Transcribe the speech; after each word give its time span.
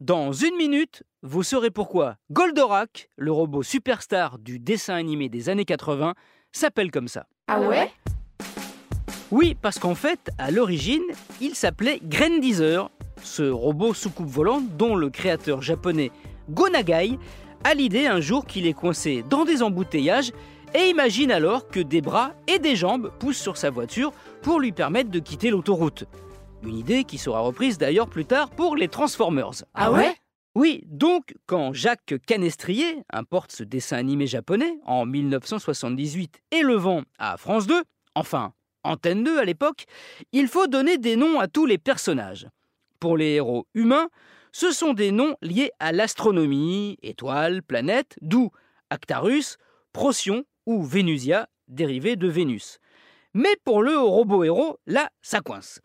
Dans 0.00 0.32
une 0.32 0.56
minute, 0.56 1.04
vous 1.22 1.44
saurez 1.44 1.70
pourquoi 1.70 2.16
Goldorak, 2.32 3.10
le 3.16 3.30
robot 3.30 3.62
superstar 3.62 4.40
du 4.40 4.58
dessin 4.58 4.96
animé 4.96 5.28
des 5.28 5.48
années 5.48 5.64
80, 5.64 6.14
s'appelle 6.50 6.90
comme 6.90 7.06
ça. 7.06 7.26
Ah 7.46 7.60
ouais 7.60 7.92
Oui, 9.30 9.54
parce 9.54 9.78
qu'en 9.78 9.94
fait, 9.94 10.30
à 10.36 10.50
l'origine, 10.50 11.04
il 11.40 11.54
s'appelait 11.54 12.00
Grandizer, 12.02 12.90
ce 13.22 13.44
robot 13.44 13.94
sous-coupe 13.94 14.26
volante 14.26 14.76
dont 14.76 14.96
le 14.96 15.10
créateur 15.10 15.62
japonais 15.62 16.10
Gonagai 16.50 17.16
a 17.62 17.74
l'idée 17.74 18.08
un 18.08 18.20
jour 18.20 18.46
qu'il 18.46 18.66
est 18.66 18.72
coincé 18.72 19.24
dans 19.30 19.44
des 19.44 19.62
embouteillages 19.62 20.32
et 20.74 20.88
imagine 20.88 21.30
alors 21.30 21.68
que 21.68 21.78
des 21.78 22.00
bras 22.00 22.32
et 22.48 22.58
des 22.58 22.74
jambes 22.74 23.12
poussent 23.20 23.40
sur 23.40 23.56
sa 23.56 23.70
voiture 23.70 24.12
pour 24.42 24.58
lui 24.58 24.72
permettre 24.72 25.10
de 25.10 25.20
quitter 25.20 25.50
l'autoroute. 25.50 26.04
Une 26.66 26.78
idée 26.78 27.04
qui 27.04 27.18
sera 27.18 27.40
reprise 27.40 27.76
d'ailleurs 27.76 28.08
plus 28.08 28.24
tard 28.24 28.48
pour 28.50 28.74
les 28.74 28.88
Transformers. 28.88 29.64
Ah 29.74 29.92
ouais? 29.92 30.16
Oui, 30.54 30.82
donc 30.86 31.34
quand 31.46 31.74
Jacques 31.74 32.14
Canestrier 32.26 33.02
importe 33.12 33.52
ce 33.52 33.64
dessin 33.64 33.98
animé 33.98 34.26
japonais 34.26 34.78
en 34.86 35.04
1978 35.04 36.40
et 36.52 36.62
le 36.62 36.74
vend 36.74 37.02
à 37.18 37.36
France 37.36 37.66
2, 37.66 37.82
enfin 38.14 38.54
Antenne 38.82 39.24
2 39.24 39.38
à 39.38 39.44
l'époque, 39.44 39.84
il 40.32 40.48
faut 40.48 40.66
donner 40.66 40.96
des 40.96 41.16
noms 41.16 41.38
à 41.38 41.48
tous 41.48 41.66
les 41.66 41.76
personnages. 41.76 42.48
Pour 42.98 43.18
les 43.18 43.34
héros 43.34 43.66
humains, 43.74 44.08
ce 44.52 44.70
sont 44.70 44.94
des 44.94 45.10
noms 45.10 45.36
liés 45.42 45.70
à 45.80 45.92
l'astronomie, 45.92 46.96
étoiles, 47.02 47.62
planètes, 47.62 48.16
d'où 48.22 48.50
Actarus, 48.88 49.58
Procyon 49.92 50.44
ou 50.64 50.82
Vénusia, 50.82 51.48
dérivé 51.68 52.16
de 52.16 52.28
Vénus. 52.28 52.78
Mais 53.34 53.56
pour 53.64 53.82
le 53.82 53.98
robot 53.98 54.44
héros, 54.44 54.78
là, 54.86 55.10
ça 55.20 55.40
coince. 55.40 55.80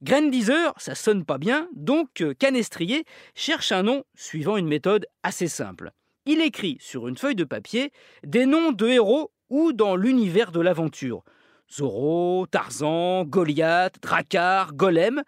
Grandizer, 0.00 0.74
ça 0.76 0.94
sonne 0.94 1.24
pas 1.24 1.38
bien, 1.38 1.68
donc 1.74 2.20
euh, 2.20 2.32
Canestrier 2.32 3.04
cherche 3.34 3.72
un 3.72 3.82
nom 3.82 4.04
suivant 4.14 4.56
une 4.56 4.68
méthode 4.68 5.06
assez 5.24 5.48
simple. 5.48 5.90
Il 6.24 6.40
écrit 6.40 6.76
sur 6.80 7.08
une 7.08 7.16
feuille 7.16 7.34
de 7.34 7.42
papier 7.42 7.90
des 8.22 8.46
noms 8.46 8.70
de 8.70 8.86
héros 8.86 9.32
ou 9.50 9.72
dans 9.72 9.96
l'univers 9.96 10.52
de 10.52 10.60
l'aventure. 10.60 11.24
Zorro, 11.68 12.46
Tarzan, 12.48 13.24
Goliath, 13.24 14.00
Drakkar, 14.00 14.74
Golem. 14.74 15.24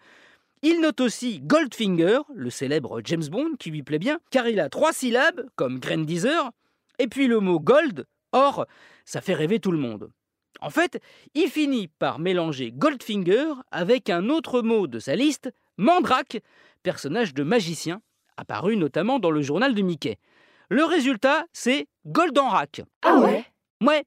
Il 0.62 0.80
note 0.80 1.00
aussi 1.00 1.40
Goldfinger, 1.40 2.20
le 2.32 2.50
célèbre 2.50 3.00
James 3.04 3.26
Bond 3.28 3.56
qui 3.58 3.70
lui 3.70 3.82
plaît 3.82 3.98
bien, 3.98 4.20
car 4.30 4.46
il 4.46 4.60
a 4.60 4.68
trois 4.68 4.92
syllabes, 4.92 5.46
comme 5.56 5.80
Grandizer, 5.80 6.52
et 7.00 7.08
puis 7.08 7.26
le 7.26 7.40
mot 7.40 7.58
gold, 7.58 8.06
or, 8.30 8.66
ça 9.04 9.20
fait 9.20 9.34
rêver 9.34 9.58
tout 9.58 9.72
le 9.72 9.78
monde. 9.78 10.12
En 10.60 10.70
fait, 10.70 11.00
il 11.34 11.48
finit 11.48 11.88
par 11.88 12.18
mélanger 12.18 12.72
Goldfinger 12.72 13.52
avec 13.70 14.10
un 14.10 14.28
autre 14.28 14.62
mot 14.62 14.86
de 14.86 14.98
sa 14.98 15.16
liste, 15.16 15.50
Mandrake, 15.76 16.42
personnage 16.82 17.34
de 17.34 17.42
magicien, 17.42 18.02
apparu 18.36 18.76
notamment 18.76 19.18
dans 19.18 19.30
le 19.30 19.42
journal 19.42 19.74
de 19.74 19.82
Mickey. 19.82 20.18
Le 20.68 20.84
résultat, 20.84 21.46
c'est 21.52 21.88
Goldenrak. 22.06 22.82
Ah 23.02 23.16
ouais? 23.18 23.44
Ouais, 23.82 24.04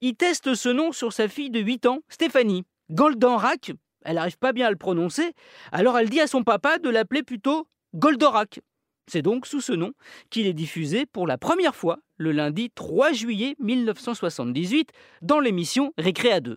il 0.00 0.14
teste 0.14 0.54
ce 0.54 0.68
nom 0.68 0.92
sur 0.92 1.12
sa 1.12 1.28
fille 1.28 1.50
de 1.50 1.60
8 1.60 1.86
ans, 1.86 2.00
Stéphanie. 2.08 2.64
Goldenrak, 2.90 3.72
elle 4.04 4.16
n'arrive 4.16 4.38
pas 4.38 4.52
bien 4.52 4.66
à 4.66 4.70
le 4.70 4.76
prononcer, 4.76 5.32
alors 5.72 5.98
elle 5.98 6.10
dit 6.10 6.20
à 6.20 6.26
son 6.26 6.44
papa 6.44 6.78
de 6.78 6.88
l'appeler 6.90 7.22
plutôt 7.22 7.66
Goldorak. 7.94 8.60
C'est 9.08 9.22
donc 9.22 9.46
sous 9.46 9.60
ce 9.60 9.72
nom 9.72 9.92
qu'il 10.30 10.46
est 10.46 10.52
diffusé 10.52 11.06
pour 11.06 11.28
la 11.28 11.38
première 11.38 11.76
fois 11.76 11.98
le 12.16 12.32
lundi 12.32 12.70
3 12.74 13.12
juillet 13.12 13.54
1978 13.60 14.90
dans 15.22 15.38
l'émission 15.38 15.92
Récréa 15.96 16.40
2. 16.40 16.56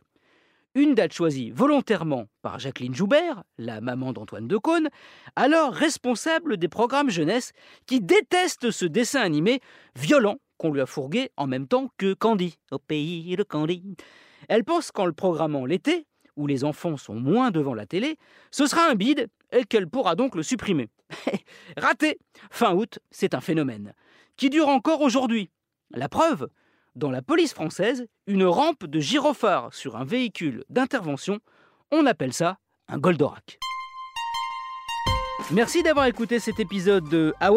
Une 0.73 0.95
date 0.95 1.13
choisie 1.13 1.51
volontairement 1.51 2.25
par 2.41 2.57
Jacqueline 2.59 2.95
Joubert, 2.95 3.43
la 3.59 3.81
maman 3.81 4.13
d'Antoine 4.13 4.47
Decaune, 4.47 4.89
alors 5.35 5.73
responsable 5.73 6.57
des 6.57 6.67
programmes 6.67 7.09
jeunesse, 7.09 7.51
qui 7.85 8.01
déteste 8.01 8.71
ce 8.71 8.85
dessin 8.85 9.21
animé 9.21 9.61
violent 9.95 10.37
qu'on 10.57 10.71
lui 10.71 10.81
a 10.81 10.85
fourgué 10.87 11.29
en 11.37 11.45
même 11.45 11.67
temps 11.67 11.89
que 11.97 12.13
Candy, 12.13 12.57
au 12.71 12.79
pays 12.79 13.35
de 13.35 13.43
Candy. 13.43 13.95
Elle 14.47 14.63
pense 14.63 14.91
qu'en 14.91 15.05
le 15.05 15.13
programmant 15.13 15.65
l'été, 15.65 16.07
où 16.35 16.47
les 16.47 16.63
enfants 16.63 16.97
sont 16.97 17.15
moins 17.15 17.51
devant 17.51 17.73
la 17.73 17.85
télé, 17.85 18.17
ce 18.49 18.65
sera 18.65 18.89
un 18.89 18.95
bide 18.95 19.27
et 19.51 19.65
qu'elle 19.65 19.87
pourra 19.87 20.15
donc 20.15 20.35
le 20.35 20.43
supprimer. 20.43 20.89
Raté 21.77 22.19
Fin 22.51 22.73
août, 22.73 22.99
c'est 23.11 23.33
un 23.33 23.41
phénomène 23.41 23.93
qui 24.37 24.49
dure 24.49 24.69
encore 24.69 25.01
aujourd'hui. 25.01 25.49
La 25.91 26.07
preuve 26.07 26.49
Dans 26.95 27.11
la 27.11 27.21
police 27.21 27.53
française, 27.53 28.07
une 28.27 28.45
rampe 28.45 28.85
de 28.85 28.99
gyrophare 28.99 29.73
sur 29.73 29.97
un 29.97 30.05
véhicule 30.05 30.63
d'intervention, 30.69 31.39
on 31.91 32.05
appelle 32.05 32.33
ça 32.33 32.57
un 32.87 32.97
Goldorak. 32.97 33.59
Merci 35.51 35.83
d'avoir 35.83 36.05
écouté 36.05 36.39
cet 36.39 36.59
épisode 36.59 37.09
de 37.09 37.33
Ah 37.39 37.51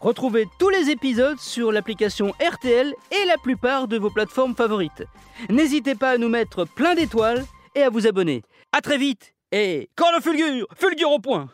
Retrouvez 0.00 0.46
tous 0.58 0.68
les 0.68 0.90
épisodes 0.90 1.38
sur 1.38 1.72
l'application 1.72 2.32
RTL 2.40 2.92
et 3.10 3.24
la 3.26 3.38
plupart 3.38 3.88
de 3.88 3.96
vos 3.96 4.10
plateformes 4.10 4.54
favorites. 4.54 5.04
N'hésitez 5.48 5.94
pas 5.94 6.10
à 6.10 6.18
nous 6.18 6.28
mettre 6.28 6.66
plein 6.66 6.94
d'étoiles 6.94 7.44
et 7.74 7.82
à 7.82 7.90
vous 7.90 8.06
abonner. 8.06 8.42
A 8.72 8.82
très 8.82 8.98
vite 8.98 9.33
et 9.54 9.88
quand 9.94 10.10
le 10.12 10.20
fulgure, 10.20 10.66
fulgure 10.76 11.12
au 11.12 11.20
point 11.20 11.48